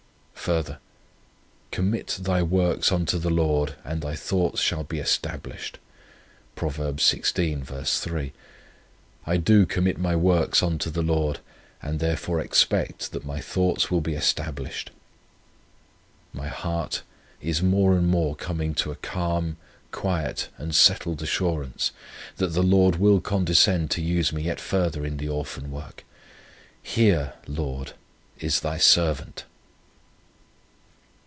Further: 0.43 0.79
'Commit 1.69 2.17
thy 2.19 2.41
works 2.41 2.91
unto 2.91 3.19
the 3.19 3.29
Lord 3.29 3.75
and 3.83 4.01
thy 4.01 4.15
thoughts 4.15 4.59
shall 4.59 4.83
be 4.83 4.97
established.' 4.97 5.77
Prov. 6.55 6.77
xvi. 6.77 7.87
3. 8.01 8.33
I 9.27 9.37
do 9.37 9.67
commit 9.67 9.99
my 9.99 10.15
works 10.15 10.63
unto 10.63 10.89
the 10.89 11.03
Lord, 11.03 11.41
and 11.79 11.99
therefore 11.99 12.39
expect 12.39 13.11
that 13.11 13.23
my 13.23 13.39
thoughts 13.39 13.91
will 13.91 14.01
be 14.01 14.15
established. 14.15 14.89
My 16.33 16.47
heart 16.47 17.03
is 17.39 17.61
more 17.61 17.95
and 17.95 18.07
more 18.07 18.35
coming 18.35 18.73
to 18.73 18.89
a 18.89 18.95
calm, 18.95 19.57
quiet, 19.91 20.49
and 20.57 20.73
settled 20.73 21.21
assurance, 21.21 21.91
that 22.37 22.53
the 22.53 22.63
Lord 22.63 22.95
will 22.95 23.21
condescend 23.21 23.91
to 23.91 24.01
use 24.01 24.33
me 24.33 24.41
yet 24.41 24.59
further 24.59 25.05
in 25.05 25.17
the 25.17 25.29
Orphan 25.29 25.69
Work. 25.69 26.03
Here, 26.81 27.33
Lord, 27.45 27.93
is 28.39 28.61
Thy 28.61 28.77
servant!" 28.79 29.45